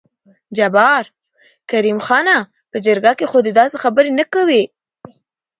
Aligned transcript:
جبار: 0.57 1.03
کريم 1.69 1.99
خانه 2.05 2.37
په 2.71 2.77
جرګه 2.85 3.11
کې 3.19 3.25
خو 3.31 3.37
دې 3.45 3.51
داسې 3.59 3.75
خبرې 3.83 4.11
نه 4.19 4.25
کوې. 4.33 4.63